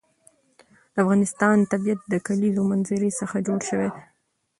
[0.93, 4.01] د افغانستان طبیعت له د کلیزو منظره څخه جوړ شوی دی.